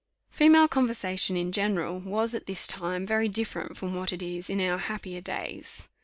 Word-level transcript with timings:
Female 0.31 0.67
conversation 0.67 1.37
in 1.37 1.51
general 1.51 1.99
was, 1.99 2.33
at 2.33 2.47
this 2.47 2.65
time, 2.65 3.05
very 3.05 3.29
different 3.29 3.77
from 3.77 3.93
what 3.93 4.11
it 4.11 4.23
is 4.23 4.49
in 4.49 4.59
our 4.59 4.79
happier 4.79 5.21
days. 5.21 5.89